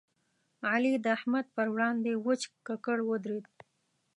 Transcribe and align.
علي 0.69 0.93
د 1.03 1.05
احمد 1.17 1.45
پر 1.55 1.67
وړاندې 1.73 2.11
وچ 2.25 2.41
ککړ 2.67 2.97
ودرېد. 3.09 3.45